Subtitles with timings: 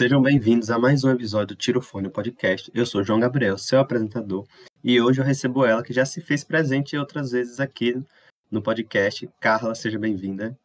[0.00, 2.70] Sejam bem-vindos a mais um episódio do Tiro Fone Podcast.
[2.74, 4.46] Eu sou João Gabriel, seu apresentador,
[4.82, 8.02] e hoje eu recebo ela que já se fez presente outras vezes aqui
[8.50, 9.28] no podcast.
[9.38, 10.58] Carla, seja bem-vinda.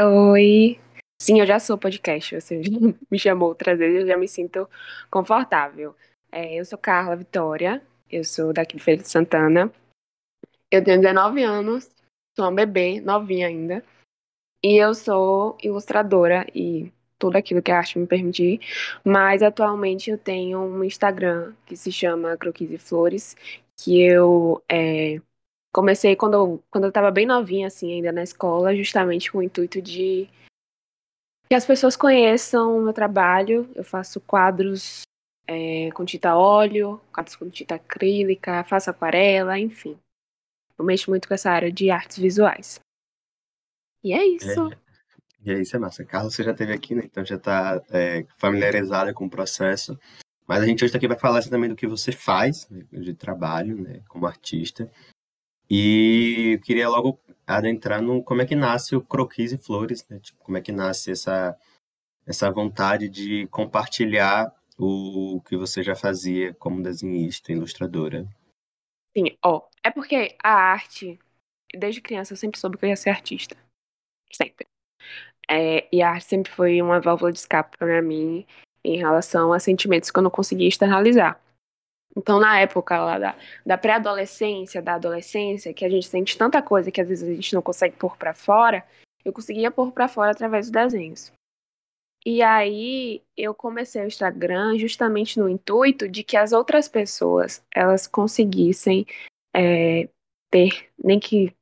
[0.00, 0.80] Oi.
[1.20, 2.62] Sim, eu já sou podcast, você
[3.12, 4.66] me chamou outras vezes, eu já me sinto
[5.10, 5.94] confortável.
[6.32, 9.70] É, eu sou Carla Vitória, eu sou daqui de Feira de Santana.
[10.70, 11.90] Eu tenho 19 anos,
[12.34, 13.84] sou uma bebê, novinha ainda.
[14.64, 18.60] E eu sou ilustradora e tudo aquilo que a arte me permitir.
[19.04, 23.36] Mas atualmente eu tenho um Instagram que se chama Croquis e Flores,
[23.76, 25.20] que eu é,
[25.72, 29.42] comecei quando eu, quando eu tava bem novinha, assim, ainda na escola, justamente com o
[29.42, 30.28] intuito de
[31.48, 33.68] que as pessoas conheçam o meu trabalho.
[33.74, 35.02] Eu faço quadros
[35.46, 39.98] é, com tinta óleo, quadros com tinta acrílica, faço aquarela, enfim.
[40.78, 42.80] Eu mexo muito com essa área de artes visuais.
[44.02, 44.70] E é isso.
[44.70, 44.83] É.
[45.44, 46.04] E aí, isso é massa.
[46.04, 47.02] Carlos, você já esteve aqui, né?
[47.04, 49.98] Então já está é, familiarizada com o processo.
[50.46, 53.14] Mas a gente hoje tá aqui vai falar também do que você faz né, de
[53.14, 54.90] trabalho, né, como artista.
[55.68, 60.18] E eu queria logo adentrar no como é que nasce o Croquis e Flores, né?
[60.20, 61.58] Tipo, como é que nasce essa,
[62.26, 68.26] essa vontade de compartilhar o que você já fazia como desenhista, ilustradora.
[69.16, 71.18] Sim, ó, é porque a arte,
[71.72, 73.56] desde criança eu sempre soube que eu ia ser artista.
[74.32, 74.66] Sempre.
[75.50, 78.46] É, e a arte sempre foi uma válvula de escape para mim
[78.84, 81.40] em relação a sentimentos que eu não conseguia externalizar.
[82.16, 86.90] Então, na época lá da, da pré-adolescência, da adolescência, que a gente sente tanta coisa
[86.90, 88.84] que às vezes a gente não consegue pôr para fora,
[89.24, 91.32] eu conseguia pôr para fora através dos desenhos.
[92.26, 98.06] E aí eu comecei o Instagram justamente no intuito de que as outras pessoas elas
[98.06, 99.06] conseguissem
[99.54, 100.08] é,
[100.50, 101.54] ter, nem que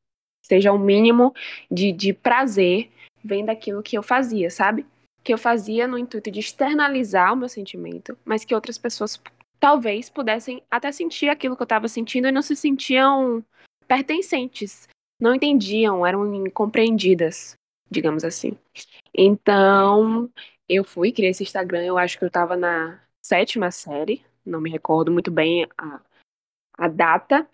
[0.44, 1.34] seja o um mínimo
[1.70, 2.90] de, de prazer
[3.24, 4.86] vem daquilo que eu fazia, sabe?
[5.22, 9.20] Que eu fazia no intuito de externalizar o meu sentimento, mas que outras pessoas
[9.60, 13.44] talvez pudessem até sentir aquilo que eu estava sentindo e não se sentiam
[13.86, 14.88] pertencentes,
[15.20, 17.54] não entendiam, eram incompreendidas,
[17.88, 18.58] digamos assim.
[19.16, 20.28] Então,
[20.68, 24.70] eu fui, criei esse Instagram, eu acho que eu estava na sétima série, não me
[24.70, 26.00] recordo muito bem a,
[26.76, 27.48] a data,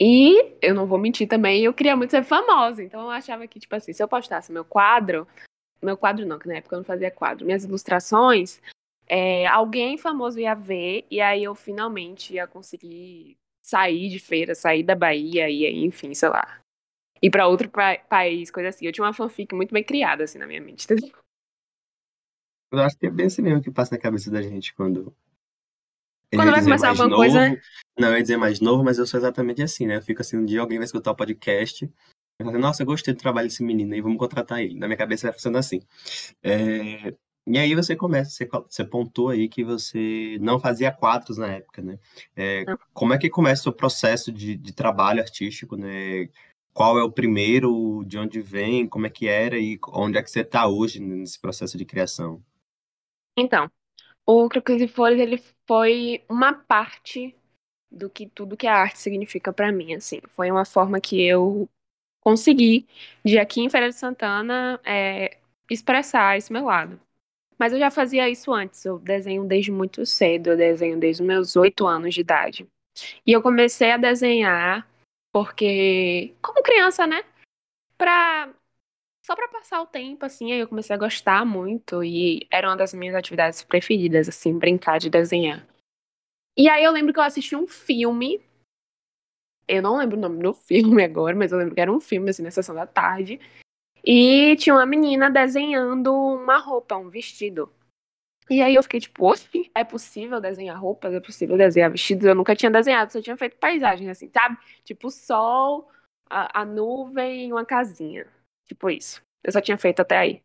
[0.00, 2.82] e eu não vou mentir também, eu queria muito ser famosa.
[2.82, 5.26] Então eu achava que, tipo assim, se eu postasse meu quadro,
[5.82, 8.60] meu quadro não, que na época eu não fazia quadro, minhas ilustrações,
[9.08, 14.82] é, alguém famoso ia ver, e aí eu finalmente ia conseguir sair de feira, sair
[14.82, 16.60] da Bahia, e enfim, sei lá.
[17.20, 18.86] Ir pra outro pa país, coisa assim.
[18.86, 20.86] Eu tinha uma fanfic muito bem criada, assim, na minha mente.
[22.70, 25.14] Eu acho que é bem assim mesmo que passa na cabeça da gente quando
[26.34, 27.48] quando vai começar alguma novo, coisa.
[27.48, 27.60] Né?
[27.98, 29.96] Não, eu ia dizer mais novo, mas eu sou exatamente assim, né?
[29.96, 31.90] Eu fico assim, um dia alguém vai escutar o podcast.
[32.38, 34.78] Eu falo, Nossa, eu gostei do trabalho desse menino e vamos contratar ele.
[34.78, 35.80] Na minha cabeça vai funcionando assim.
[36.42, 37.14] É...
[37.50, 41.80] E aí você começa, você, você pontou aí que você não fazia quadros na época,
[41.80, 41.98] né?
[42.36, 46.28] É, como é que começa o processo de, de trabalho artístico, né?
[46.74, 50.30] Qual é o primeiro, de onde vem, como é que era e onde é que
[50.30, 52.42] você está hoje nesse processo de criação?
[53.34, 53.70] Então,
[54.30, 57.34] o Crocus e Flores, ele foi uma parte
[57.90, 60.20] do que tudo que a arte significa para mim, assim.
[60.28, 61.66] Foi uma forma que eu
[62.20, 62.86] consegui,
[63.24, 65.38] de aqui em Feira de Santana, é,
[65.70, 67.00] expressar esse meu lado.
[67.58, 71.56] Mas eu já fazia isso antes, eu desenho desde muito cedo, eu desenho desde meus
[71.56, 72.68] oito anos de idade.
[73.26, 74.86] E eu comecei a desenhar
[75.32, 77.24] porque, como criança, né?
[77.96, 78.52] Pra
[79.28, 82.78] só para passar o tempo, assim, aí eu comecei a gostar muito e era uma
[82.78, 85.68] das minhas atividades preferidas, assim, brincar de desenhar.
[86.56, 88.40] E aí eu lembro que eu assisti um filme,
[89.68, 92.30] eu não lembro o nome do filme agora, mas eu lembro que era um filme,
[92.30, 93.38] assim, na sessão da tarde,
[94.02, 97.70] e tinha uma menina desenhando uma roupa, um vestido.
[98.48, 102.24] E aí eu fiquei tipo, oxe, é possível desenhar roupas, é possível desenhar vestidos?
[102.24, 104.56] Eu nunca tinha desenhado, só tinha feito paisagens, assim, sabe?
[104.84, 105.86] Tipo, sol,
[106.30, 108.37] a, a nuvem uma casinha.
[108.68, 109.22] Tipo isso.
[109.42, 110.42] Eu só tinha feito até aí.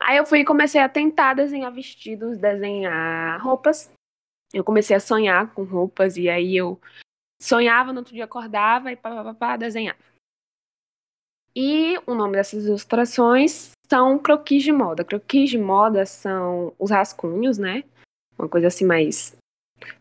[0.00, 3.92] Aí eu fui e comecei a tentar desenhar vestidos, desenhar roupas.
[4.52, 6.80] Eu comecei a sonhar com roupas e aí eu
[7.40, 9.98] sonhava, no outro dia acordava e pá, pá, pá, desenhava.
[11.54, 15.04] E o nome dessas ilustrações são croquis de moda.
[15.04, 17.84] Croquis de moda são os rascunhos, né?
[18.38, 19.36] Uma coisa assim mais.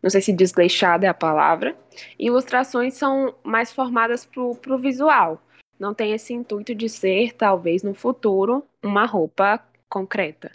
[0.02, 1.78] Não sei se desleixada é a palavra.
[2.18, 5.42] E ilustrações são mais formadas pro, pro visual
[5.80, 10.52] não tem esse intuito de ser, talvez no futuro, uma roupa concreta.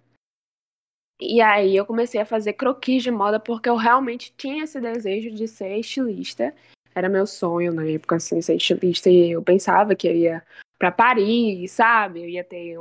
[1.21, 5.31] E aí eu comecei a fazer croquis de moda porque eu realmente tinha esse desejo
[5.31, 6.55] de ser estilista.
[6.95, 9.09] Era meu sonho na época, assim, ser estilista.
[9.09, 10.45] E eu pensava que eu ia
[10.79, 12.23] para Paris, sabe?
[12.23, 12.79] Eu ia ter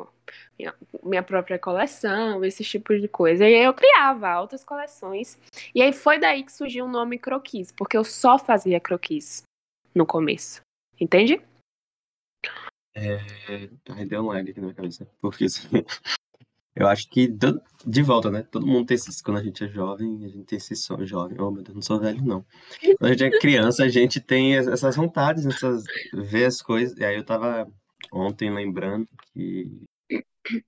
[1.04, 3.48] minha própria coleção, esses tipos de coisa.
[3.48, 5.38] E aí eu criava altas coleções.
[5.74, 9.44] E aí foi daí que surgiu o nome croquis, porque eu só fazia croquis
[9.96, 10.62] no começo.
[11.00, 11.42] Entende?
[12.96, 13.20] É,
[13.90, 15.08] aí deu um lag aqui na minha cabeça.
[15.20, 15.46] Porque
[16.76, 17.28] eu acho que
[17.86, 18.44] de volta, né?
[18.44, 19.22] Todo mundo tem esses.
[19.22, 21.40] Quando a gente é jovem, a gente tem esse sonho jovem.
[21.40, 22.46] Oh, meu Deus, não sou velho, não.
[22.98, 25.84] Quando a gente é criança, a gente tem essas vontades, essas.
[26.14, 26.98] ver as coisas.
[26.98, 27.68] E aí eu tava
[28.12, 29.86] ontem lembrando que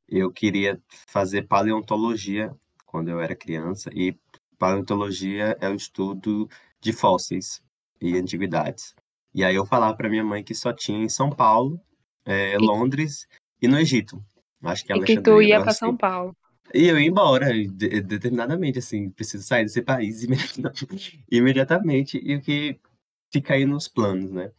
[0.08, 2.52] eu queria fazer paleontologia
[2.86, 3.90] quando eu era criança.
[3.94, 4.18] E
[4.58, 6.50] paleontologia é o estudo
[6.82, 7.62] de fósseis
[8.02, 8.96] e antiguidades.
[9.36, 11.78] E aí eu falava para minha mãe que só tinha em São Paulo,
[12.26, 13.28] é, Londres
[13.62, 14.24] e no Egito.
[14.64, 16.34] Acho que e que tu ia para São Paulo.
[16.74, 20.24] E eu ia embora, de, determinadamente, assim, preciso sair desse país
[21.30, 22.80] imediatamente, e o que
[23.30, 24.52] fica aí nos planos, né?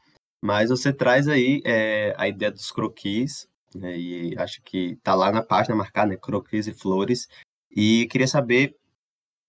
[0.45, 3.99] Mas você traz aí é, a ideia dos croquis, né?
[3.99, 6.17] E acho que tá lá na página marcada, né?
[6.17, 7.29] Croquis e flores.
[7.71, 8.77] E queria saber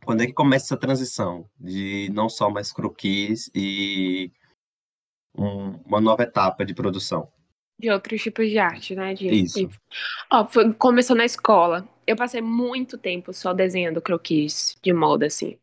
[0.05, 4.31] quando é que começa essa transição de não só mais croquis e
[5.37, 7.31] um, uma nova etapa de produção.
[7.79, 9.13] De outros tipos de arte, né?
[9.13, 9.67] De, Isso.
[9.67, 9.79] De...
[10.31, 11.87] Ó, foi, começou na escola.
[12.07, 15.59] Eu passei muito tempo só desenhando croquis de moda, assim.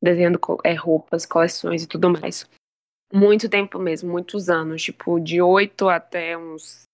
[0.00, 2.48] Desenhando é, roupas, coleções e tudo mais.
[3.12, 4.82] Muito tempo mesmo, muitos anos.
[4.82, 6.84] Tipo, de 8 até uns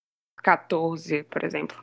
[0.41, 1.77] 14, por exemplo.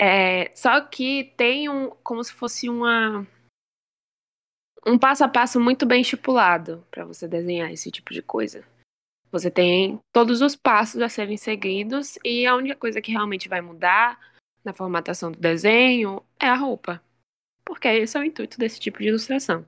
[0.00, 1.90] É, só que tem um.
[2.02, 3.26] como se fosse uma.
[4.86, 8.64] Um passo a passo muito bem estipulado para você desenhar esse tipo de coisa.
[9.32, 13.62] Você tem todos os passos a serem seguidos e a única coisa que realmente vai
[13.62, 14.20] mudar
[14.62, 17.02] na formatação do desenho é a roupa.
[17.64, 19.64] Porque esse é o intuito desse tipo de ilustração.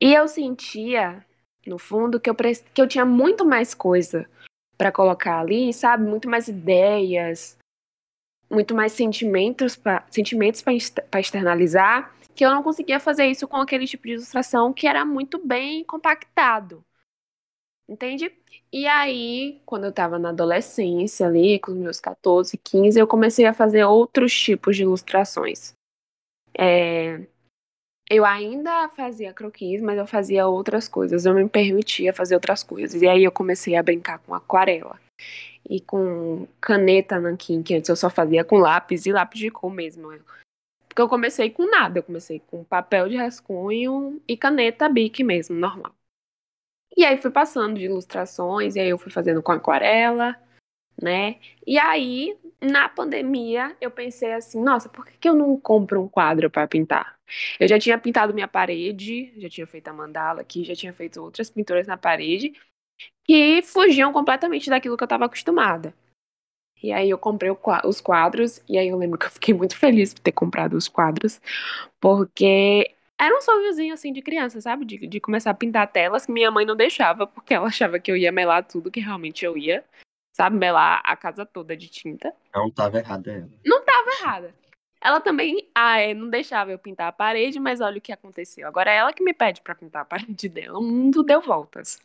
[0.00, 1.26] E eu sentia,
[1.66, 4.30] no fundo, que eu, que eu tinha muito mais coisa
[4.78, 6.04] para colocar ali, sabe?
[6.04, 7.58] Muito mais ideias,
[8.48, 13.86] muito mais sentimentos para sentimentos para externalizar, que eu não conseguia fazer isso com aquele
[13.86, 16.84] tipo de ilustração que era muito bem compactado.
[17.88, 18.32] Entende?
[18.72, 23.52] E aí, quando eu tava na adolescência ali, com meus 14, 15, eu comecei a
[23.52, 25.74] fazer outros tipos de ilustrações.
[26.58, 27.26] É...
[28.08, 31.24] Eu ainda fazia croquis, mas eu fazia outras coisas.
[31.24, 33.00] Eu me permitia fazer outras coisas.
[33.00, 34.98] E aí eu comecei a brincar com aquarela.
[35.68, 39.72] E com caneta nanquim, que antes eu só fazia com lápis e lápis de cor
[39.72, 40.12] mesmo.
[40.88, 41.98] Porque eu comecei com nada.
[41.98, 45.94] Eu comecei com papel de rascunho e caneta Bic mesmo, normal.
[46.96, 50.36] E aí fui passando de ilustrações, e aí eu fui fazendo com aquarela,
[51.00, 51.40] né?
[51.66, 56.08] E aí, na pandemia, eu pensei assim, nossa, por que, que eu não compro um
[56.08, 57.18] quadro para pintar?
[57.58, 61.20] Eu já tinha pintado minha parede, já tinha feito a mandala aqui, já tinha feito
[61.20, 62.52] outras pinturas na parede,
[63.24, 65.94] que fugiam completamente daquilo que eu estava acostumada.
[66.82, 67.50] E aí eu comprei
[67.84, 70.86] os quadros, e aí eu lembro que eu fiquei muito feliz por ter comprado os
[70.86, 71.40] quadros,
[71.98, 72.94] porque
[73.24, 74.84] era um sonhozinho assim de criança, sabe?
[74.84, 78.10] De, de começar a pintar telas que minha mãe não deixava, porque ela achava que
[78.10, 79.84] eu ia melar tudo, que realmente eu ia,
[80.32, 80.56] sabe?
[80.56, 82.34] Melar a casa toda de tinta.
[82.54, 83.50] Não tava errada ela.
[83.64, 84.54] Não tava errada.
[85.00, 88.66] Ela também ah, é, não deixava eu pintar a parede, mas olha o que aconteceu.
[88.66, 90.78] Agora é ela que me pede para pintar a parede dela.
[90.78, 92.00] O mundo deu voltas.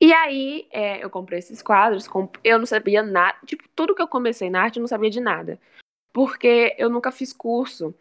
[0.00, 2.36] E aí, é, eu comprei esses quadros, comp...
[2.44, 3.36] eu não sabia nada.
[3.44, 5.58] Tipo, tudo que eu comecei na arte, eu não sabia de nada.
[6.12, 7.92] Porque eu nunca fiz curso.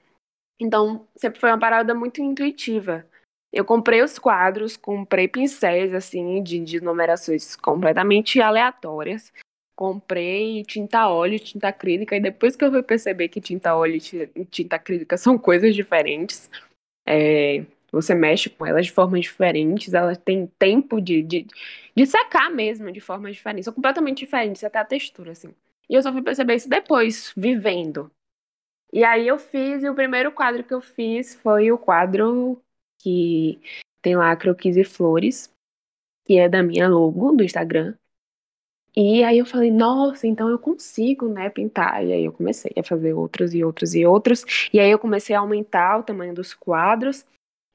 [0.59, 3.05] Então, sempre foi uma parada muito intuitiva.
[3.51, 9.31] Eu comprei os quadros, comprei pincéis, assim, de, de numerações completamente aleatórias.
[9.75, 13.99] Comprei tinta óleo, tinta acrílica, e depois que eu fui perceber que tinta óleo
[14.35, 16.49] e tinta acrílica são coisas diferentes,
[17.07, 21.47] é, você mexe com elas de formas diferentes, elas têm tempo de, de,
[21.95, 25.53] de secar mesmo de formas diferentes, são completamente diferentes, até a textura, assim.
[25.89, 28.11] E eu só fui perceber isso depois, vivendo.
[28.91, 32.61] E aí eu fiz, e o primeiro quadro que eu fiz foi o quadro
[32.99, 33.59] que
[34.01, 35.53] tem lá Croquis e Flores,
[36.25, 37.95] que é da minha logo do Instagram.
[38.99, 42.03] E aí eu falei, nossa, então eu consigo, né, pintar.
[42.03, 44.43] E aí eu comecei a fazer outros e outros e outros.
[44.73, 47.23] E aí eu comecei a aumentar o tamanho dos quadros.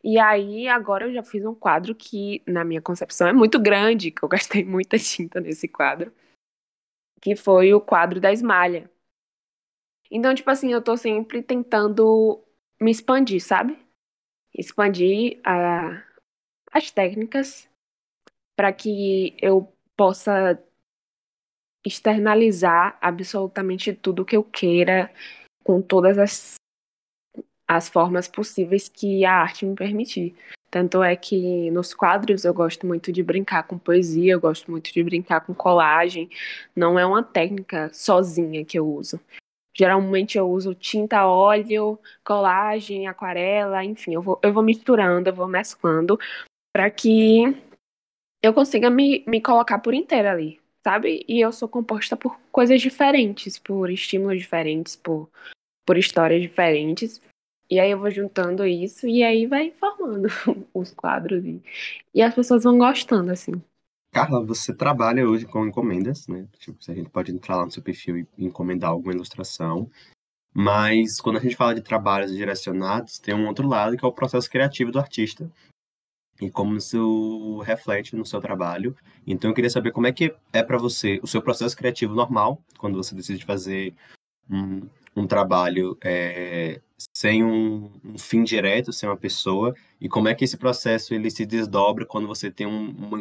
[0.03, 4.11] E aí agora eu já fiz um quadro que, na minha concepção, é muito grande,
[4.11, 6.13] que eu gastei muita tinta nesse quadro.
[7.21, 8.91] Que foi o quadro da esmalha.
[10.15, 12.39] Então, tipo assim, eu tô sempre tentando
[12.79, 13.79] me expandir, sabe?
[14.55, 16.05] Expandir a,
[16.71, 17.67] as técnicas
[18.55, 20.63] para que eu possa
[21.85, 25.11] externalizar absolutamente tudo que eu queira
[25.65, 26.57] com todas as,
[27.67, 30.37] as formas possíveis que a arte me permitir.
[30.71, 34.93] Tanto é que nos quadros eu gosto muito de brincar com poesia, eu gosto muito
[34.93, 36.29] de brincar com colagem.
[36.77, 39.19] Não é uma técnica sozinha que eu uso.
[39.75, 45.49] Geralmente eu uso tinta óleo, colagem, aquarela, enfim, eu vou, eu vou misturando, eu vou
[45.49, 46.19] mesclando
[46.73, 47.45] para que
[48.43, 51.25] eu consiga me, me colocar por inteira ali, sabe?
[51.29, 55.31] E eu sou composta por coisas diferentes, por estímulos diferentes, por,
[55.87, 57.21] por histórias diferentes.
[57.71, 60.29] E aí eu vou juntando isso e aí vai formando
[60.75, 61.63] os quadros e,
[62.15, 63.63] e as pessoas vão gostando, assim.
[64.13, 66.47] Carla, você trabalha hoje com encomendas, né?
[66.59, 69.91] Tipo, a gente pode entrar lá no seu perfil e encomendar alguma ilustração.
[70.55, 74.13] Mas quando a gente fala de trabalhos direcionados, tem um outro lado que é o
[74.13, 75.51] processo criativo do artista.
[76.39, 78.95] E como isso reflete no seu trabalho.
[79.27, 82.63] Então eu queria saber como é que é para você o seu processo criativo normal,
[82.77, 83.95] quando você decide fazer
[84.51, 86.81] um, um trabalho é,
[87.15, 91.31] sem um, um, fim direto, sem uma pessoa, e como é que esse processo ele
[91.31, 93.19] se desdobra quando você tem um, uma,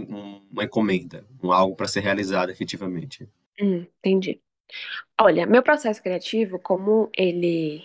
[0.51, 3.27] uma, encomenda, um, algo para ser realizado efetivamente.
[3.59, 4.39] Hum, entendi.
[5.19, 7.83] Olha, meu processo criativo, como ele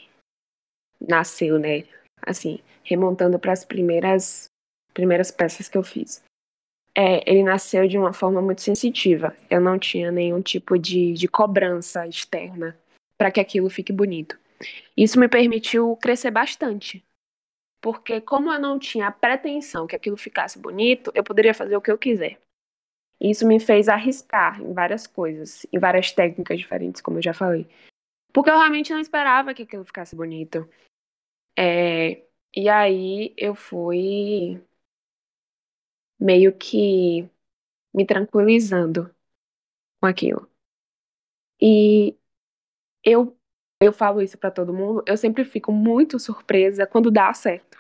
[1.01, 1.85] nasceu, né,
[2.23, 4.49] assim, remontando para as primeiras
[4.95, 6.23] primeiras peças que eu fiz.
[6.97, 9.37] É, ele nasceu de uma forma muito sensitiva.
[9.51, 12.75] Eu não tinha nenhum tipo de, de cobrança externa
[13.19, 14.39] para que aquilo fique bonito.
[14.97, 17.05] Isso me permitiu crescer bastante.
[17.81, 21.81] Porque, como eu não tinha a pretensão que aquilo ficasse bonito, eu poderia fazer o
[21.81, 22.41] que eu quiser.
[23.21, 27.67] Isso me fez arriscar em várias coisas, em várias técnicas diferentes, como eu já falei.
[28.33, 30.69] Porque eu realmente não esperava que aquilo ficasse bonito.
[31.59, 32.23] É,
[32.55, 34.61] e aí eu fui
[36.19, 37.29] meio que
[37.95, 39.15] me tranquilizando
[40.01, 40.51] com aquilo.
[41.61, 42.17] E
[43.07, 43.37] eu
[43.81, 47.79] eu falo isso para todo mundo, eu sempre fico muito surpresa quando dá certo.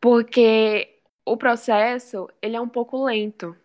[0.00, 3.56] Porque o processo, ele é um pouco lento.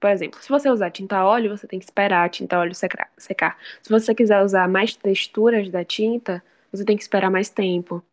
[0.00, 3.58] Por exemplo, se você usar tinta óleo, você tem que esperar a tinta óleo secar.
[3.82, 6.42] Se você quiser usar mais texturas da tinta,
[6.72, 8.04] você tem que esperar mais tempo.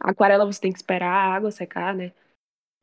[0.00, 2.12] Aquarela você tem que esperar a água secar, né?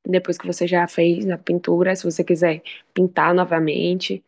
[0.08, 4.24] Depois que você já fez a pintura, se você quiser pintar novamente.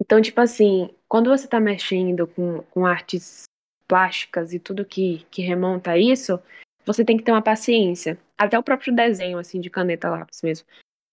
[0.00, 3.44] Então, tipo assim, quando você está mexendo com, com artes
[3.88, 6.40] plásticas e tudo que, que remonta a isso,
[6.84, 8.18] você tem que ter uma paciência.
[8.36, 10.66] Até o próprio desenho, assim, de caneta lápis mesmo.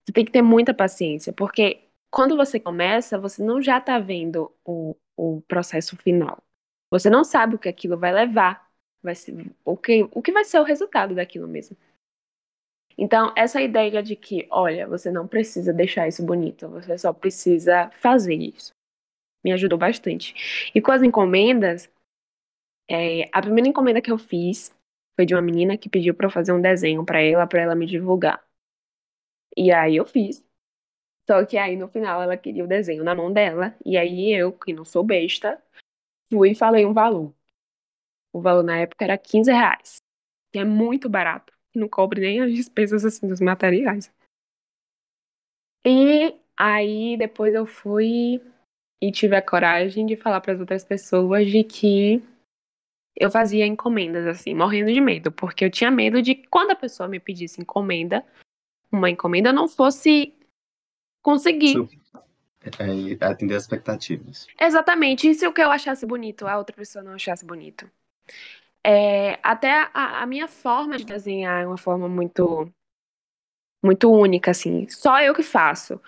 [0.06, 4.52] Você tem que ter muita paciência, porque quando você começa, você não já está vendo
[4.66, 6.44] o, o processo final.
[6.92, 8.70] Você não sabe o que aquilo vai levar,
[9.02, 11.76] vai ser, o, que, o que vai ser o resultado daquilo mesmo.
[12.98, 17.90] Então, essa ideia de que, olha, você não precisa deixar isso bonito, você só precisa
[17.92, 18.74] fazer isso,
[19.44, 20.72] me ajudou bastante.
[20.74, 21.92] E com as encomendas,
[22.90, 24.76] é, a primeira encomenda que eu fiz
[25.16, 27.76] foi de uma menina que pediu para eu fazer um desenho para ela, para ela
[27.76, 28.44] me divulgar.
[29.56, 30.44] E aí eu fiz.
[31.30, 34.52] Só que aí no final ela queria o desenho na mão dela, e aí eu,
[34.52, 35.62] que não sou besta,
[36.32, 37.34] fui e falei um valor.
[38.34, 39.98] O valor na época era 15 reais,
[40.52, 44.12] que é muito barato não cobre nem as despesas assim dos materiais.
[45.86, 48.42] E aí depois eu fui
[49.02, 52.24] e tive a coragem de falar para as outras pessoas de que
[53.16, 56.76] eu fazia encomendas assim, morrendo de medo, porque eu tinha medo de que quando a
[56.76, 58.26] pessoa me pedisse encomenda,
[58.92, 60.34] uma encomenda não fosse
[61.22, 61.76] conseguir
[62.80, 64.48] é, atender as expectativas.
[64.60, 65.30] Exatamente.
[65.30, 67.90] E se o que eu achasse bonito, a outra pessoa não achasse bonito?
[68.86, 72.70] É, até a, a, minha forma de desenhar é uma forma muito
[73.84, 74.88] muito única, assim.
[74.90, 76.02] Só eu que faço.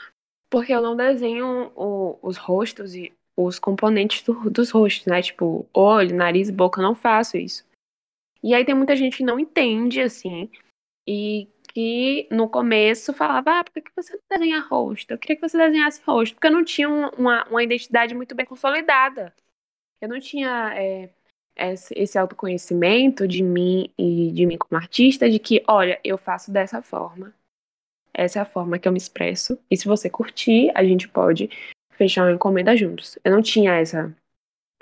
[0.49, 5.21] Porque eu não desenho o, os rostos e os componentes do, dos rostos, né?
[5.21, 7.65] Tipo, olho, nariz, boca, eu não faço isso.
[8.41, 10.49] E aí tem muita gente que não entende, assim,
[11.07, 15.11] e que no começo falava, ah, por que você não desenha rosto?
[15.11, 18.45] Eu queria que você desenhasse rosto, porque eu não tinha uma, uma identidade muito bem
[18.45, 19.33] consolidada.
[19.99, 21.09] Eu não tinha é,
[21.57, 26.81] esse autoconhecimento de mim e de mim como artista, de que, olha, eu faço dessa
[26.81, 27.33] forma.
[28.13, 29.57] Essa é a forma que eu me expresso.
[29.69, 31.49] E se você curtir, a gente pode
[31.91, 33.17] fechar uma encomenda juntos.
[33.23, 34.15] Eu não tinha essa,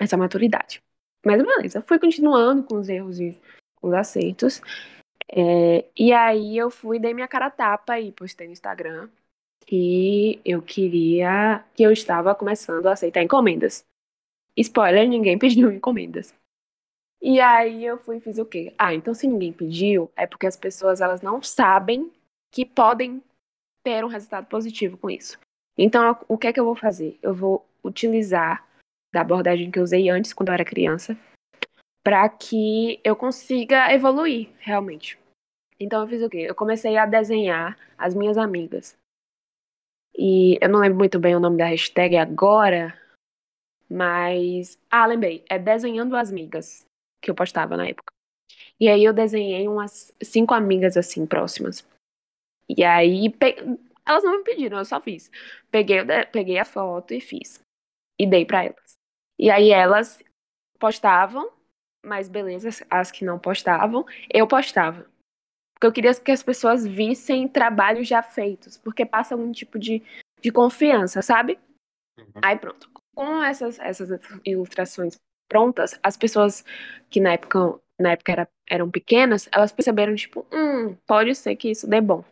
[0.00, 0.82] essa maturidade.
[1.24, 3.38] Mas beleza, fui continuando com os erros e
[3.82, 4.60] os acertos.
[5.28, 9.08] É, e aí eu fui, dei minha cara tapa e postei no Instagram
[9.66, 13.84] que eu queria, que eu estava começando a aceitar encomendas.
[14.56, 16.34] Spoiler, ninguém pediu encomendas.
[17.26, 18.74] E aí eu fui e fiz o quê?
[18.76, 22.12] Ah, então se ninguém pediu, é porque as pessoas elas não sabem
[22.52, 23.22] que podem
[23.82, 25.38] ter um resultado positivo com isso.
[25.76, 27.18] Então, o que é que eu vou fazer?
[27.22, 28.68] Eu vou utilizar
[29.10, 31.16] da abordagem que eu usei antes, quando eu era criança,
[32.04, 35.18] para que eu consiga evoluir realmente.
[35.80, 36.44] Então eu fiz o quê?
[36.46, 38.94] Eu comecei a desenhar as minhas amigas.
[40.14, 42.94] E eu não lembro muito bem o nome da hashtag agora,
[43.88, 44.78] mas.
[44.90, 45.42] Ah, lembrei.
[45.48, 46.86] É Desenhando as Migas,
[47.24, 48.12] que eu postava na época.
[48.78, 51.86] E aí eu desenhei umas cinco amigas assim próximas.
[52.68, 53.56] E aí pe...
[54.06, 55.30] elas não me pediram, eu só fiz.
[55.70, 57.60] Peguei, peguei a foto e fiz.
[58.18, 58.94] E dei para elas.
[59.38, 60.22] E aí elas
[60.78, 61.50] postavam,
[62.04, 65.06] mas beleza, as que não postavam, eu postava.
[65.74, 70.02] Porque eu queria que as pessoas vissem trabalhos já feitos, porque passa um tipo de,
[70.40, 71.58] de confiança, sabe?
[72.18, 72.40] Uhum.
[72.42, 72.90] Aí pronto.
[73.14, 74.08] Com essas, essas
[74.44, 75.16] ilustrações
[75.48, 76.64] prontas, as pessoas
[77.10, 81.70] que na época, na época era, eram pequenas, elas perceberam, tipo, hum, pode ser que
[81.70, 82.24] isso dê bom.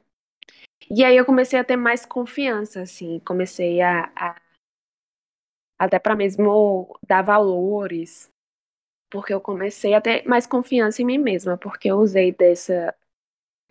[0.90, 4.36] E aí eu comecei a ter mais confiança, assim, comecei a, a
[5.78, 8.28] até para mesmo dar valores,
[9.10, 12.94] porque eu comecei a ter mais confiança em mim mesma, porque eu usei dessa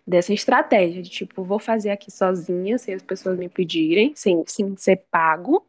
[0.06, 4.76] dessa estratégia de tipo, vou fazer aqui sozinha, sem as pessoas me pedirem, sem, sem
[4.76, 5.64] ser pago.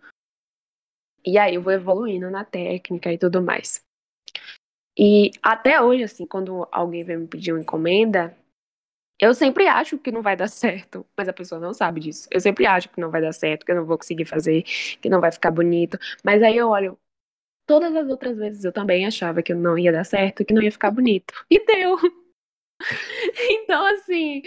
[1.26, 3.84] E aí eu vou evoluindo na técnica e tudo mais.
[4.98, 8.36] E até hoje, assim, quando alguém vem me pedir uma encomenda,
[9.20, 12.28] eu sempre acho que não vai dar certo, mas a pessoa não sabe disso.
[12.32, 14.64] Eu sempre acho que não vai dar certo, que eu não vou conseguir fazer,
[15.02, 15.98] que não vai ficar bonito.
[16.24, 17.00] Mas aí eu olho,
[17.68, 20.72] todas as outras vezes eu também achava que não ia dar certo, que não ia
[20.72, 21.34] ficar bonito.
[21.52, 21.98] E deu.
[23.50, 24.42] Então, assim,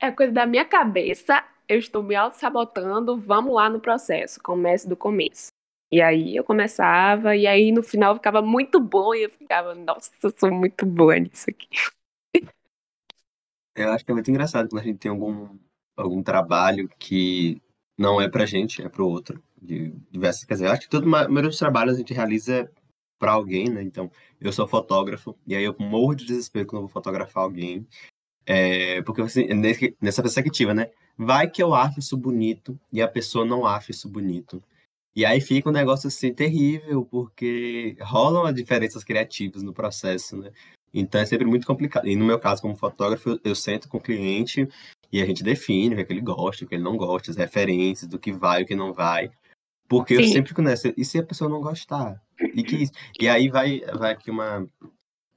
[0.00, 1.44] é coisa da minha cabeça.
[1.68, 3.16] Eu estou me auto-sabotando.
[3.18, 4.40] Vamos lá no processo.
[4.42, 5.48] Comece do começo.
[5.90, 10.10] E aí eu começava, e aí no final ficava muito bom, e eu ficava, nossa,
[10.20, 11.68] eu sou muito boa nisso aqui.
[13.74, 15.56] Eu acho que é muito engraçado quando a gente tem algum,
[15.96, 17.62] algum trabalho que
[17.96, 19.42] não é pra gente, é pro outro.
[19.60, 22.70] De diversas, quer dizer, acho que todo maioria dos trabalhos a gente realiza
[23.18, 23.82] para alguém, né?
[23.82, 27.86] Então, eu sou fotógrafo, e aí eu morro de desespero quando eu vou fotografar alguém.
[28.44, 29.46] É, porque assim,
[30.00, 30.90] nessa perspectiva, né?
[31.18, 34.62] Vai que eu acho isso bonito e a pessoa não acha isso bonito.
[35.14, 40.52] E aí fica um negócio assim terrível, porque rolam as diferenças criativas no processo, né?
[40.92, 42.06] Então é sempre muito complicado.
[42.06, 44.68] E no meu caso, como fotógrafo, eu, sento com o cliente
[45.10, 47.30] e a gente define o que, é que ele gosta, o que ele não gosta,
[47.30, 49.30] as referências, do que vai e o que não vai.
[49.88, 50.22] Porque Sim.
[50.22, 52.20] eu sempre fico nessa, e se a pessoa não gostar?
[52.54, 52.88] E, que,
[53.20, 54.68] e aí vai, vai aqui uma,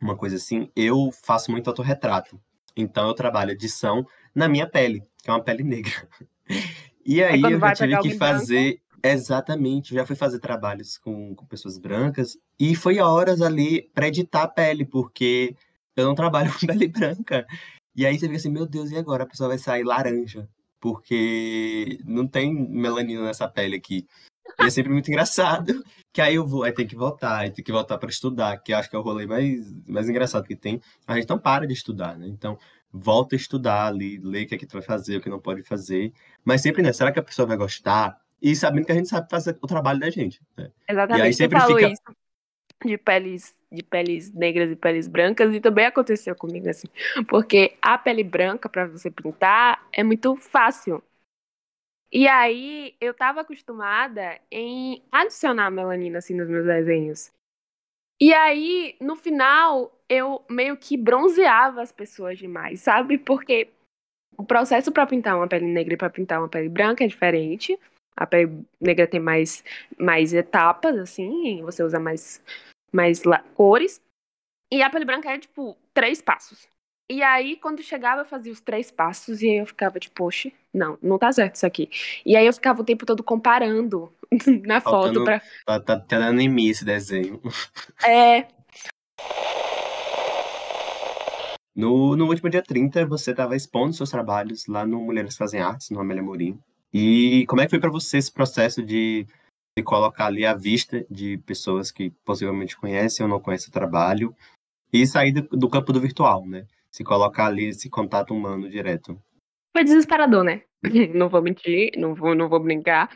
[0.01, 2.39] uma coisa assim, eu faço muito autorretrato.
[2.75, 6.07] Então eu trabalho edição na minha pele, que é uma pele negra.
[7.05, 8.73] E aí eu já tive que fazer.
[8.73, 8.89] Branco?
[9.03, 14.43] Exatamente, já fui fazer trabalhos com, com pessoas brancas e foi horas ali para editar
[14.43, 15.55] a pele, porque
[15.95, 17.47] eu não trabalho com pele branca.
[17.95, 19.23] E aí você fica assim, meu Deus, e agora?
[19.23, 20.47] A pessoa vai sair laranja,
[20.79, 24.05] porque não tem melanina nessa pele aqui.
[24.59, 27.63] E é sempre muito engraçado, que aí eu vou, aí tem que voltar, aí tem
[27.63, 30.81] que voltar para estudar, que acho que é o rolê mais, mais engraçado que tem.
[31.07, 32.27] A gente não para de estudar, né?
[32.27, 32.57] Então,
[32.91, 35.39] volta a estudar ali, lê o que é que tu vai fazer, o que não
[35.39, 36.13] pode fazer.
[36.43, 36.91] Mas sempre, né?
[36.93, 38.19] Será que a pessoa vai gostar?
[38.41, 40.41] e sabendo que a gente sabe fazer o trabalho da gente.
[40.57, 40.71] Né?
[40.87, 41.23] Exatamente.
[41.23, 41.89] E aí sempre fica...
[41.89, 42.03] isso
[42.85, 46.87] de peles de peles negras e peles brancas e também aconteceu comigo assim,
[47.27, 51.03] porque a pele branca para você pintar é muito fácil.
[52.11, 57.31] E aí eu tava acostumada em adicionar melanina assim nos meus desenhos.
[58.19, 63.17] E aí, no final, eu meio que bronzeava as pessoas demais, sabe?
[63.17, 63.69] Porque
[64.35, 67.79] o processo para pintar uma pele negra e para pintar uma pele branca é diferente.
[68.17, 69.63] A pele negra tem mais,
[69.97, 72.41] mais etapas, assim, você usa mais,
[72.91, 73.21] mais
[73.53, 74.01] cores.
[74.71, 76.67] E a pele branca é, tipo, três passos.
[77.11, 80.51] E aí, quando chegava, eu fazia os três passos e aí eu ficava tipo, poxa,
[80.71, 81.89] não, não tá certo isso aqui.
[82.23, 84.13] E aí eu ficava o tempo todo comparando
[84.63, 85.41] na Faltando, foto pra.
[85.65, 87.41] Tá, tá, tá dando em mim esse desenho.
[88.05, 88.45] É.
[91.79, 95.89] No, no último dia 30, você estava expondo seus trabalhos lá no Mulheres Fazem Artes,
[95.89, 96.61] no Amélia Mourinho.
[96.93, 99.25] E como é que foi para você esse processo de,
[99.77, 104.35] de colocar ali a vista de pessoas que possivelmente conhecem ou não conhecem o trabalho
[104.91, 106.67] e sair do, do campo do virtual, né?
[106.91, 109.17] Se colocar ali esse contato humano direto.
[109.73, 110.63] Foi desesperador, né?
[111.15, 113.09] não vou mentir, não vou, não vou brincar.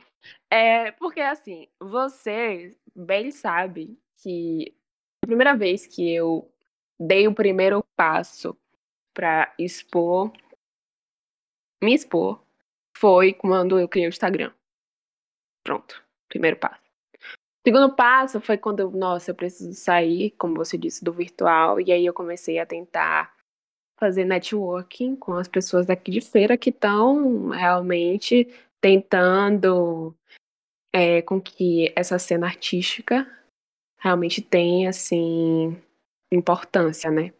[0.49, 4.73] É, porque assim, você bem sabe que
[5.21, 6.49] a primeira vez que eu
[6.97, 8.57] dei o primeiro passo
[9.13, 10.33] para expor,
[11.81, 12.43] me expor,
[12.97, 14.51] foi quando eu criei o Instagram.
[15.65, 16.83] Pronto, primeiro passo.
[17.65, 22.05] Segundo passo foi quando nossa, eu preciso sair, como você disse, do virtual, e aí
[22.05, 23.33] eu comecei a tentar
[23.97, 30.13] fazer networking com as pessoas daqui de feira que estão realmente tentando
[30.91, 33.25] é, com que essa cena artística
[33.97, 35.81] realmente tenha, assim,
[36.29, 37.31] importância, né?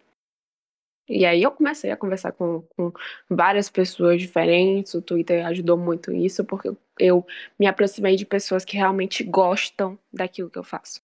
[1.08, 2.92] E aí eu comecei a conversar com, com
[3.30, 4.94] várias pessoas diferentes.
[4.94, 7.26] O Twitter ajudou muito nisso, porque eu
[7.60, 11.02] me aproximei de pessoas que realmente gostam daquilo que eu faço.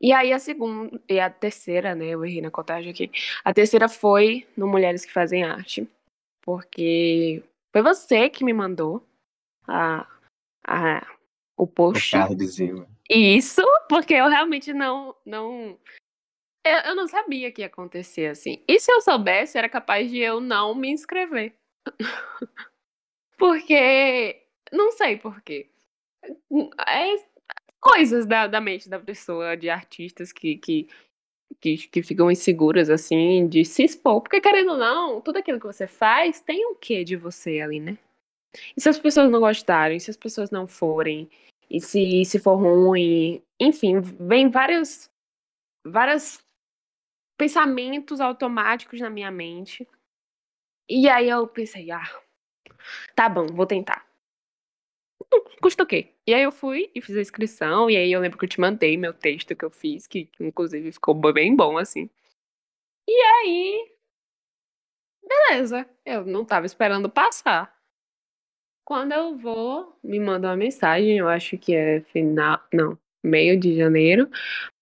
[0.00, 2.06] E aí a segunda, e a terceira, né?
[2.06, 3.10] Eu errei na contagem aqui.
[3.44, 5.88] A terceira foi no Mulheres que Fazem Arte.
[6.42, 9.04] Porque foi você que me mandou
[9.66, 10.06] a,
[10.66, 11.06] a,
[11.56, 12.14] o post.
[12.16, 12.86] O.
[13.10, 15.76] Isso, porque eu realmente não, não
[16.64, 18.62] eu, eu não sabia que ia acontecer assim.
[18.68, 21.54] E se eu soubesse, era capaz de eu não me inscrever.
[23.38, 24.42] Porque.
[24.72, 25.70] Não sei por quê.
[26.86, 27.16] É
[27.80, 30.88] coisas da, da mente da pessoa, de artistas que, que,
[31.60, 34.20] que, que ficam inseguras, assim, de se expor.
[34.20, 37.80] Porque, querendo ou não, tudo aquilo que você faz tem um quê de você ali,
[37.80, 37.96] né?
[38.76, 41.30] E se as pessoas não gostarem, se as pessoas não forem,
[41.70, 45.10] e se, se for ruim, enfim, vem várias,
[45.86, 46.42] várias
[47.38, 49.88] pensamentos automáticos na minha mente.
[50.88, 52.10] E aí eu pensei, ah,
[53.14, 54.06] tá bom, vou tentar.
[55.62, 56.14] custa o quê?
[56.26, 58.60] E aí eu fui e fiz a inscrição, e aí eu lembro que eu te
[58.60, 62.10] mandei meu texto que eu fiz, que, que inclusive ficou bem bom, assim.
[63.06, 63.92] E aí.
[65.22, 67.74] Beleza, eu não tava esperando passar.
[68.84, 72.58] Quando eu vou, me manda uma mensagem, eu acho que é final.
[72.72, 74.30] Não, meio de janeiro,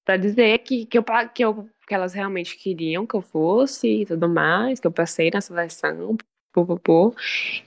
[0.04, 4.06] para dizer que, que, eu, que, eu, que elas realmente queriam que eu fosse e
[4.06, 6.16] tudo mais, que eu passei na seleção,
[6.52, 7.14] pô, pô, pô.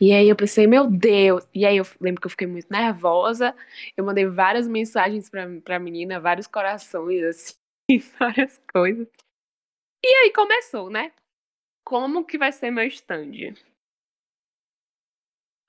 [0.01, 1.47] E aí eu pensei, meu Deus!
[1.53, 3.55] E aí eu lembro que eu fiquei muito nervosa,
[3.95, 7.55] eu mandei várias mensagens pra, pra menina, vários corações, assim,
[8.19, 9.07] várias coisas.
[10.03, 11.11] E aí começou, né?
[11.85, 13.55] Como que vai ser meu stand?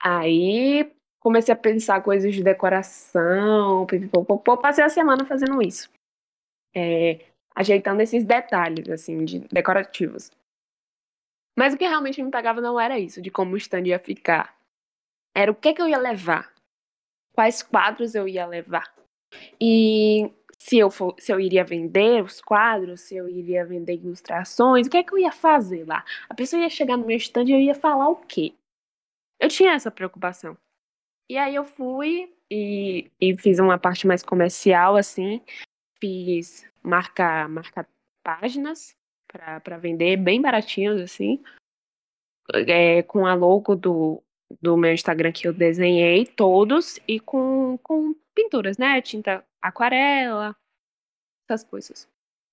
[0.03, 5.91] Aí comecei a pensar coisas de decoração, pipipopopô, passei a semana fazendo isso
[6.75, 10.31] é, ajeitando esses detalhes, assim, de decorativos.
[11.59, 14.57] Mas o que realmente me pegava não era isso, de como o stand ia ficar.
[15.35, 16.53] Era o que, que eu ia levar.
[17.35, 18.93] Quais quadros eu ia levar.
[19.61, 24.87] E se eu, for, se eu iria vender os quadros, se eu iria vender ilustrações,
[24.87, 26.05] o que que eu ia fazer lá?
[26.29, 28.55] A pessoa ia chegar no meu stand e eu ia falar o quê?
[29.39, 30.57] Eu tinha essa preocupação.
[31.31, 35.41] E aí eu fui e, e fiz uma parte mais comercial, assim,
[36.01, 37.87] fiz marca, marca
[38.23, 38.97] páginas
[39.29, 41.43] para vender bem baratinhos, assim.
[42.53, 44.23] É, com a logo do,
[44.61, 49.01] do meu Instagram que eu desenhei todos e com, com pinturas, né?
[49.01, 50.57] Tinta aquarela,
[51.49, 52.09] essas coisas.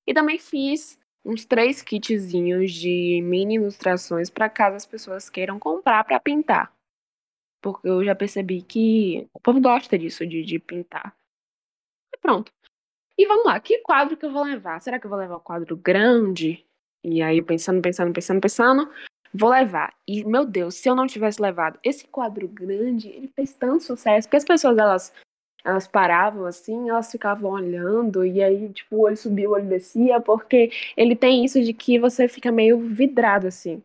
[0.05, 6.03] E também fiz uns três kitzinhos de mini ilustrações para caso as pessoas queiram comprar
[6.03, 6.71] para pintar.
[7.61, 11.17] Porque eu já percebi que o povo gosta disso, de, de pintar.
[12.13, 12.51] E pronto.
[13.17, 14.79] E vamos lá, que quadro que eu vou levar?
[14.79, 16.63] Será que eu vou levar o quadro grande?
[17.03, 18.91] E aí, pensando, pensando, pensando, pensando,
[19.33, 19.93] vou levar.
[20.07, 24.27] E, meu Deus, se eu não tivesse levado esse quadro grande, ele fez tanto sucesso,
[24.27, 25.13] porque as pessoas, elas,
[25.63, 30.19] elas paravam assim, elas ficavam olhando, e aí, tipo, o olho subia, o olho descia,
[30.21, 33.81] porque ele tem isso de que você fica meio vidrado, assim.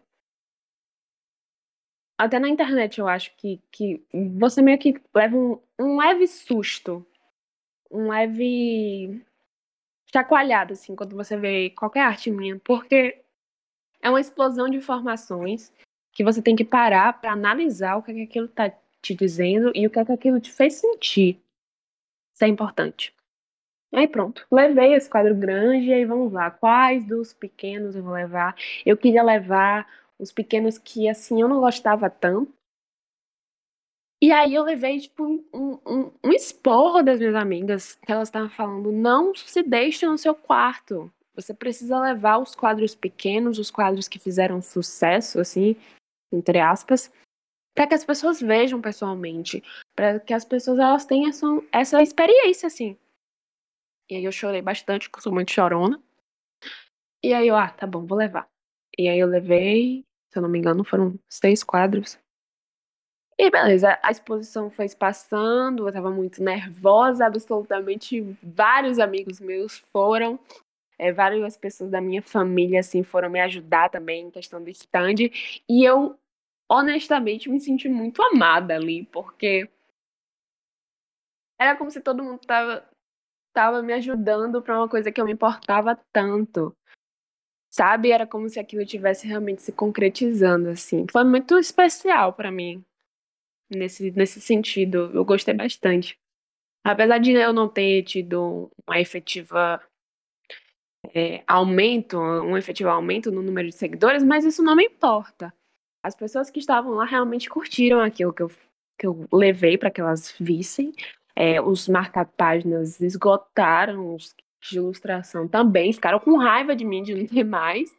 [2.18, 4.04] Até na internet eu acho que, que
[4.38, 7.04] você meio que leva um, um leve susto
[7.92, 9.22] um leve
[10.12, 13.22] chacoalhado, assim, quando você vê qualquer arte minha, porque
[14.00, 15.72] é uma explosão de informações
[16.12, 19.72] que você tem que parar para analisar o que, é que aquilo tá te dizendo
[19.74, 21.40] e o que, é que aquilo te fez sentir.
[22.35, 23.14] Isso é importante.
[23.92, 26.50] Aí pronto, levei esse quadro grande e aí vamos lá.
[26.50, 28.57] Quais dos pequenos eu vou levar?
[28.87, 29.87] Eu queria levar
[30.18, 32.52] os pequenos que assim eu não gostava tanto,
[34.22, 38.48] e aí eu levei, tipo, um, um, um esporro das minhas amigas, que elas estavam
[38.48, 41.12] falando, não se deixe no seu quarto.
[41.35, 45.74] Você precisa levar os quadros pequenos, os quadros que fizeram sucesso, assim,
[46.32, 47.12] entre aspas,
[47.74, 49.61] para que as pessoas vejam pessoalmente,
[49.92, 52.96] para que as pessoas elas tenham essa, essa experiência, assim.
[54.08, 56.00] E aí eu chorei bastante, porque eu sou muito chorona.
[57.24, 58.48] E aí eu, ah, tá bom, vou levar.
[58.96, 62.20] E aí eu levei, se eu não me engano, foram seis quadros.
[63.38, 70.38] E beleza, a exposição foi passando, eu tava muito nervosa, absolutamente vários amigos meus foram,
[70.98, 75.30] é, várias pessoas da minha família, assim, foram me ajudar também em questão do stand,
[75.68, 76.18] e eu,
[76.68, 79.68] honestamente, me senti muito amada ali, porque
[81.58, 82.84] era como se todo mundo tava,
[83.52, 86.74] tava me ajudando para uma coisa que eu me importava tanto.
[87.70, 88.10] Sabe?
[88.10, 91.06] Era como se aquilo tivesse realmente se concretizando, assim.
[91.10, 92.84] Foi muito especial para mim
[93.76, 95.11] nesse, nesse sentido.
[95.14, 96.18] Eu gostei bastante.
[96.85, 99.80] Apesar de eu não ter tido uma efetiva
[101.14, 105.52] é, aumento, um efetivo aumento no número de seguidores, mas isso não me importa.
[106.02, 108.50] As pessoas que estavam lá realmente curtiram aquilo que eu,
[108.98, 110.92] que eu levei para que elas vissem.
[111.35, 114.35] É, os marca-páginas esgotaram, os
[114.70, 117.90] de ilustração também ficaram com raiva de mim de não ter mais.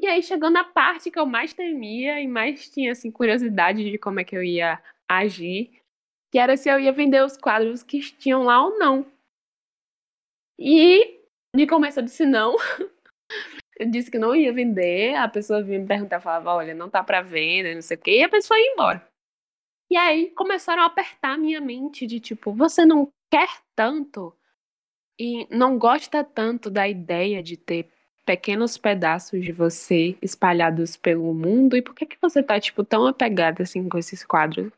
[0.00, 3.98] E aí chegou na parte que eu mais temia e mais tinha assim curiosidade de
[3.98, 5.82] como é que eu ia agir,
[6.32, 9.04] que era se eu ia vender os quadros que tinham lá ou não.
[10.58, 11.20] E
[11.54, 12.56] de começo eu disse não.
[13.78, 17.04] eu disse que não ia vender, a pessoa vinha me perguntar, falava, olha, não tá
[17.04, 19.06] para venda, não sei o quê, e a pessoa ia embora.
[19.90, 24.34] E aí começaram a apertar minha mente de tipo, você não quer tanto
[25.18, 27.90] e não gosta tanto da ideia de ter
[28.24, 33.06] pequenos pedaços de você espalhados pelo mundo e por que que você tá tipo tão
[33.06, 34.70] apegada assim com esses quadros?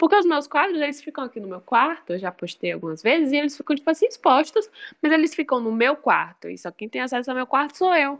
[0.00, 3.32] Porque os meus quadros, eles ficam aqui no meu quarto, eu já postei algumas vezes,
[3.32, 4.66] e eles ficam, tipo assim, expostos,
[5.02, 7.94] mas eles ficam no meu quarto, e só quem tem acesso ao meu quarto sou
[7.94, 8.18] eu.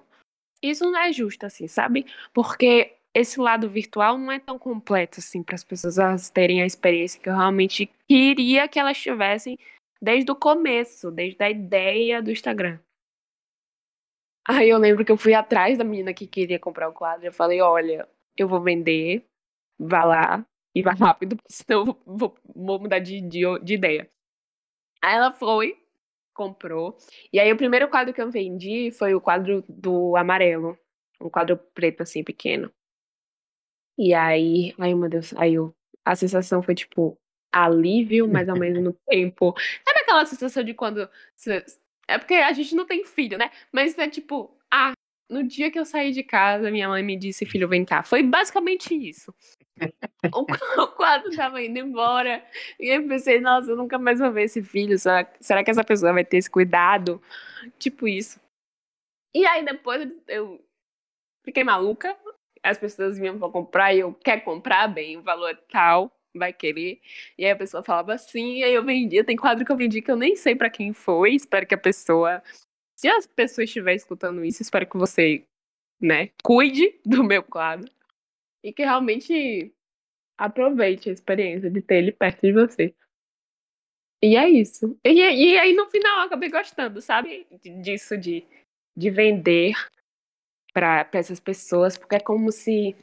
[0.62, 2.05] Isso não é justo, assim, sabe?
[2.35, 7.18] Porque esse lado virtual não é tão completo, assim, para as pessoas terem a experiência
[7.18, 9.59] que eu realmente queria que elas tivessem
[10.03, 12.79] desde o começo, desde a ideia do Instagram.
[14.48, 17.33] Aí eu lembro que eu fui atrás da menina que queria comprar o quadro, eu
[17.33, 19.24] falei, olha, eu vou vender,
[19.79, 24.11] vá lá, e vai rápido, senão eu vou, vou mudar de, de, de ideia.
[25.03, 25.76] Aí ela foi,
[26.35, 26.96] comprou.
[27.33, 30.79] E aí o primeiro quadro que eu vendi foi o quadro do amarelo.
[31.20, 32.72] Um quadro preto, assim, pequeno.
[33.98, 35.74] E aí, ai meu Deus, aí eu,
[36.05, 37.18] a sensação foi tipo
[37.53, 39.55] alívio, mas ao mesmo tempo.
[39.85, 41.09] Sabe aquela sensação de quando.
[41.37, 41.64] Você,
[42.11, 43.51] é porque a gente não tem filho, né?
[43.73, 44.92] Mas é tipo, ah,
[45.31, 48.03] no dia que eu saí de casa, minha mãe me disse, filho, vem cá.
[48.03, 49.33] Foi basicamente isso.
[50.35, 52.44] o, quadro tava indo embora.
[52.79, 54.99] E eu pensei, nossa, eu nunca mais vou ver esse filho.
[54.99, 57.23] Será, será que essa pessoa vai ter esse cuidado?
[57.79, 58.40] Tipo isso.
[59.33, 60.61] E aí depois eu
[61.44, 62.16] fiquei maluca.
[62.62, 66.53] As pessoas vinham pra comprar e eu quer comprar bem, o valor é tal, vai
[66.53, 67.01] querer.
[67.38, 69.25] E aí a pessoa falava assim, e aí eu vendia.
[69.25, 71.35] Tem quadro que eu vendi que eu nem sei para quem foi.
[71.35, 72.43] Espero que a pessoa
[73.01, 75.43] se a pessoa estiver escutando isso, espero que você,
[75.99, 77.90] né, cuide do meu quadro
[78.62, 79.73] e que realmente
[80.37, 82.95] aproveite a experiência de ter ele perto de você.
[84.23, 84.99] E é isso.
[85.03, 87.47] E, e aí no final eu acabei gostando, sabe?
[87.83, 88.47] Disso de,
[88.95, 89.73] de vender
[90.75, 92.95] para essas pessoas, porque é como se.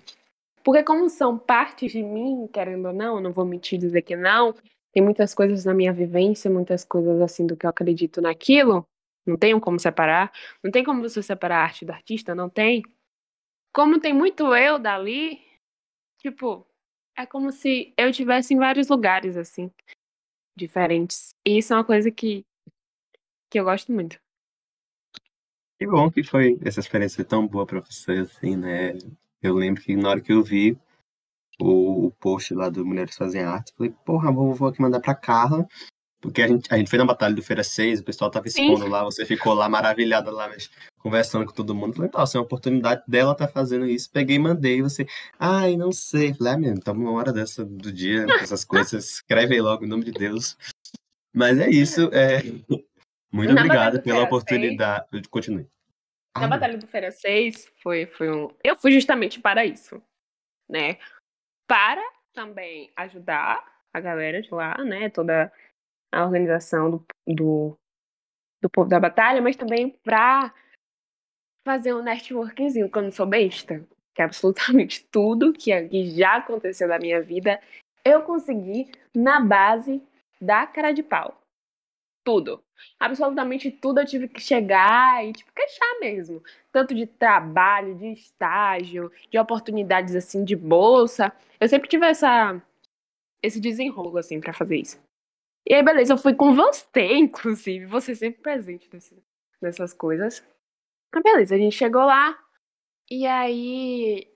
[0.68, 4.54] Porque como são partes de mim, querendo ou não, não vou mentir dizer que não,
[4.92, 8.86] tem muitas coisas na minha vivência, muitas coisas assim do que eu acredito naquilo,
[9.26, 10.30] não tem como separar.
[10.62, 12.84] Não tem como você separar a arte do artista, não tem.
[13.74, 15.40] Como tem muito eu dali,
[16.18, 16.68] tipo,
[17.18, 19.72] é como se eu estivesse em vários lugares, assim,
[20.54, 21.30] diferentes.
[21.48, 22.46] E isso é uma coisa que,
[23.50, 24.20] que eu gosto muito.
[25.80, 28.96] Que bom que foi essa experiência tão boa pra você, assim, né?
[29.42, 30.78] Eu lembro que na hora que eu vi
[31.60, 35.16] o, o post lá do Mulheres Fazem Arte, falei, porra, vou, vou aqui mandar pra
[35.16, 35.68] Carla
[36.20, 38.84] porque a gente, a gente foi na Batalha do Feira 6, o pessoal tava expondo
[38.84, 38.90] Sim.
[38.90, 40.52] lá, você ficou lá maravilhada lá,
[40.98, 41.96] conversando com todo mundo.
[41.96, 44.10] Falei, nossa, é uma oportunidade dela tá fazendo isso.
[44.12, 44.82] Peguei e mandei.
[44.82, 45.06] Você,
[45.40, 46.34] ai, não sei.
[46.34, 49.06] Falei, ah, menino, estamos uma hora dessa do dia, essas coisas.
[49.12, 50.58] Escreve aí logo, em nome de Deus.
[51.34, 52.10] Mas é isso.
[52.12, 52.42] É...
[53.32, 55.06] Muito obrigado pela oportunidade.
[55.12, 55.68] 6, Continue.
[56.40, 58.50] Na ah, Batalha do Feira 6 foi, foi um.
[58.64, 60.02] Eu fui justamente para isso,
[60.70, 60.98] né?
[61.68, 65.10] Para também ajudar a galera de lá, né?
[65.10, 65.52] Toda
[66.12, 67.78] a organização do, do,
[68.62, 70.54] do povo da batalha, mas também para
[71.66, 76.98] fazer um networkingzinho, quando sou besta, que é absolutamente tudo que, que já aconteceu na
[76.98, 77.62] minha vida,
[78.06, 80.02] eu consegui na base
[80.40, 81.42] da cara de pau.
[82.24, 82.64] Tudo.
[83.00, 86.44] Absolutamente tudo eu tive que chegar e, tipo, queixar mesmo.
[86.72, 91.32] Tanto de trabalho, de estágio, de oportunidades, assim, de bolsa.
[91.60, 92.62] Eu sempre tive essa,
[93.42, 95.00] esse desenrolo, assim, para fazer isso.
[95.68, 99.16] E aí, beleza, eu fui com você, inclusive, você sempre presente nesse,
[99.62, 100.44] nessas coisas.
[101.14, 102.38] Ah, beleza, a gente chegou lá,
[103.10, 104.28] e aí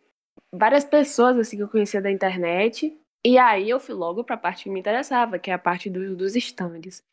[0.54, 2.98] várias pessoas assim que eu conhecia da internet.
[3.24, 5.90] E aí eu fui logo para a parte que me interessava, que é a parte
[5.90, 7.04] do, dos stands.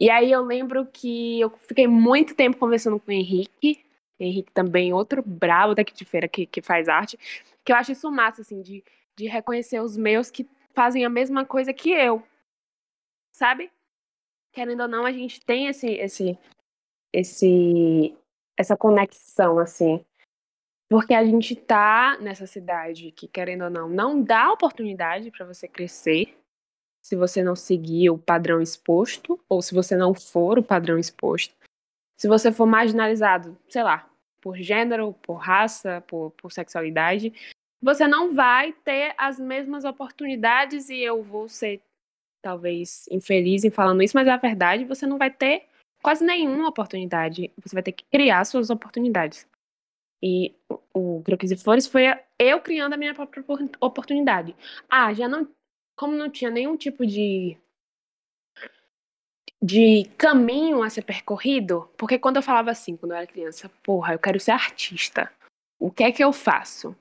[0.00, 3.84] E aí eu lembro que eu fiquei muito tempo conversando com o Henrique.
[4.20, 7.18] Henrique também, outro bravo daqui de feira que, que faz arte.
[7.64, 8.84] Que eu acho isso massa, assim, de,
[9.16, 12.22] de reconhecer os meus que fazem a mesma coisa que eu
[13.38, 13.70] sabe?
[14.52, 16.38] Querendo ou não, a gente tem esse, esse,
[17.12, 18.16] esse,
[18.56, 20.04] essa conexão, assim.
[20.90, 25.68] Porque a gente tá nessa cidade que, querendo ou não, não dá oportunidade para você
[25.68, 26.36] crescer
[27.08, 31.54] se você não seguir o padrão exposto, ou se você não for o padrão exposto.
[32.14, 34.10] se você for marginalizado, sei lá,
[34.42, 37.32] por gênero, por raça, por, por sexualidade,
[37.80, 41.80] você não vai ter as mesmas oportunidades e eu vou ser
[42.42, 45.64] talvez infeliz em falando isso, mas é a verdade, você não vai ter
[46.02, 47.50] quase nenhuma oportunidade.
[47.62, 49.46] Você vai ter que criar suas oportunidades.
[50.22, 50.54] E
[50.92, 52.04] o Croquis e Flores foi
[52.38, 53.42] eu criando a minha própria
[53.80, 54.54] oportunidade.
[54.90, 55.48] Ah, já não.
[55.98, 57.58] Como não tinha nenhum tipo de.
[59.60, 64.14] de caminho a ser percorrido, porque quando eu falava assim, quando eu era criança, porra,
[64.14, 65.28] eu quero ser artista.
[65.76, 66.96] O que é que eu faço?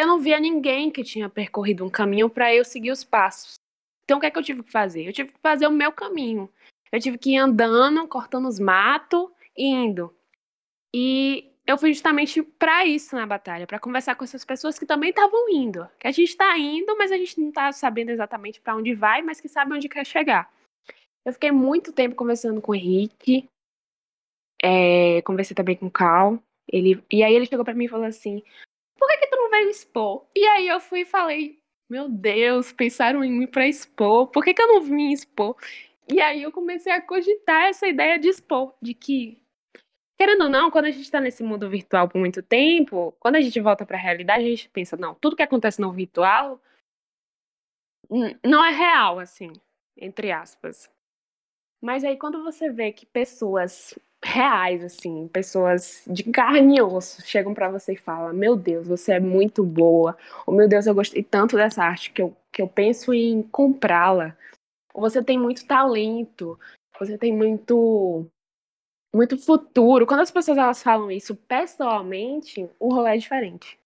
[0.00, 3.56] Eu não via ninguém que tinha percorrido um caminho para eu seguir os passos.
[4.04, 5.06] Então o que é que eu tive que fazer?
[5.06, 6.48] Eu tive que fazer o meu caminho.
[6.90, 10.16] Eu tive que ir andando, cortando os matos e indo.
[10.94, 15.10] E eu fui justamente para isso na batalha, para conversar com essas pessoas que também
[15.10, 15.86] estavam indo.
[16.00, 19.20] Que a gente está indo, mas a gente não está sabendo exatamente para onde vai,
[19.20, 20.50] mas que sabe onde quer chegar.
[21.26, 23.46] Eu fiquei muito tempo conversando com o Henrique,
[24.62, 26.42] é, conversei também com o Cal.
[26.72, 28.42] Ele, e aí ele chegou para mim e falou assim:
[28.98, 30.24] Por que, que tu não veio expor?
[30.34, 31.58] E aí eu fui e falei:
[31.90, 35.54] Meu Deus, pensaram em mim para expor, por que, que eu não vim expor?
[36.10, 39.38] E aí eu comecei a cogitar essa ideia de expor, de que
[40.18, 43.40] Querendo ou não, quando a gente está nesse mundo virtual por muito tempo, quando a
[43.40, 46.60] gente volta para a realidade, a gente pensa, não, tudo que acontece no virtual
[48.44, 49.52] não é real, assim,
[49.96, 50.90] entre aspas.
[51.80, 57.54] Mas aí quando você vê que pessoas reais, assim, pessoas de carne e osso chegam
[57.54, 60.16] para você e falam: Meu Deus, você é muito boa.
[60.46, 64.36] Ou meu Deus, eu gostei tanto dessa arte que eu, que eu penso em comprá-la.
[64.94, 66.58] Você tem muito talento,
[66.98, 68.26] você tem muito
[69.14, 70.06] muito futuro.
[70.06, 73.78] Quando as pessoas elas falam isso pessoalmente, o rolê é diferente.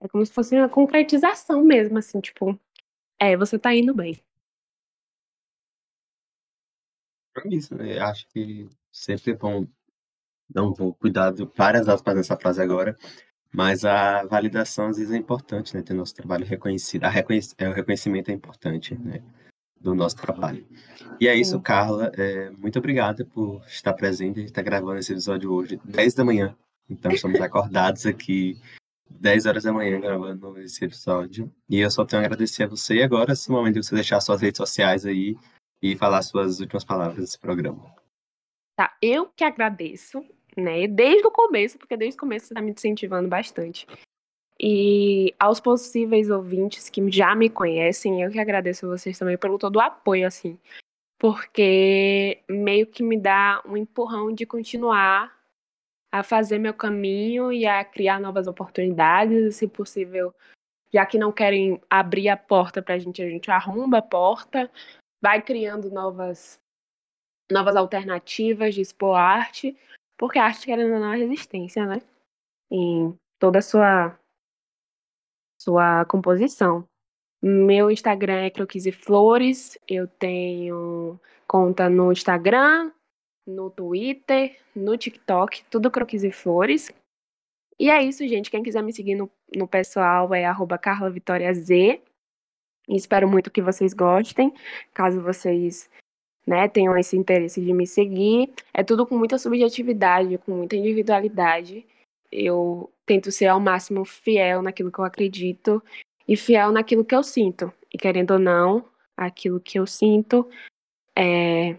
[0.00, 2.58] É como se fosse uma concretização mesmo, assim, tipo,
[3.18, 4.18] é, você tá indo bem.
[7.36, 7.98] É isso, né?
[7.98, 9.66] Acho que sempre é bom.
[10.52, 12.98] Não vou cuidar de várias aspas nessa frase agora,
[13.52, 15.82] mas a validação às vezes é importante, né?
[15.82, 17.04] Ter nosso trabalho reconhecido.
[17.04, 17.54] A reconhec...
[17.58, 19.22] é, o reconhecimento é importante, né?
[19.80, 20.64] Do nosso trabalho.
[21.18, 22.12] E é isso, Carla.
[22.16, 24.36] É, muito obrigada por estar presente.
[24.36, 26.56] A gente está gravando esse episódio hoje, 10 da manhã.
[26.88, 28.60] Então, estamos acordados aqui,
[29.08, 31.50] 10 horas da manhã, gravando esse episódio.
[31.68, 32.96] E eu só tenho a agradecer a você.
[32.96, 35.36] E agora, esse momento de você deixar suas redes sociais aí
[35.82, 37.94] e falar suas últimas palavras desse programa.
[38.76, 40.24] Tá, eu que agradeço,
[40.56, 40.86] né?
[40.86, 43.86] Desde o começo, porque desde o começo você está me incentivando bastante.
[44.62, 49.58] E aos possíveis ouvintes que já me conhecem, eu que agradeço a vocês também pelo
[49.58, 50.58] todo o apoio, assim.
[51.18, 55.34] Porque meio que me dá um empurrão de continuar
[56.12, 60.34] a fazer meu caminho e a criar novas oportunidades, se possível,
[60.92, 64.70] já que não querem abrir a porta pra gente, a gente arromba a porta,
[65.22, 66.60] vai criando novas
[67.50, 69.76] novas alternativas de expor arte,
[70.18, 72.02] porque a arte, querendo ou não, é resistência, né?
[72.70, 74.19] Em toda a sua
[75.60, 76.88] sua composição.
[77.42, 79.78] Meu Instagram é Croquise Flores.
[79.86, 82.90] Eu tenho conta no Instagram,
[83.46, 86.90] no Twitter, no TikTok, tudo Croquise Flores.
[87.78, 88.50] E é isso, gente.
[88.50, 92.02] Quem quiser me seguir no, no pessoal é arroba Carla Vitória Z.
[92.88, 94.52] E espero muito que vocês gostem.
[94.92, 95.90] Caso vocês
[96.46, 98.52] né, tenham esse interesse de me seguir.
[98.72, 101.86] É tudo com muita subjetividade, com muita individualidade.
[102.30, 105.82] Eu tento ser ao máximo fiel naquilo que eu acredito
[106.28, 107.72] e fiel naquilo que eu sinto.
[107.92, 110.48] E querendo ou não, aquilo que eu sinto
[111.18, 111.76] é,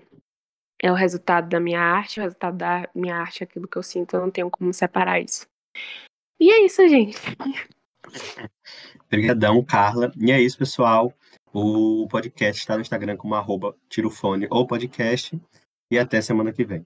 [0.78, 4.13] é o resultado da minha arte, o resultado da minha arte aquilo que eu sinto,
[4.13, 5.48] eu não tenho como separar isso.
[6.38, 7.17] E é isso, gente.
[9.08, 10.12] Obrigadão, Carla.
[10.20, 11.13] E é isso, pessoal.
[11.54, 15.39] O podcast está no Instagram como arroba tirofone ou podcast.
[15.89, 16.86] E até semana que vem.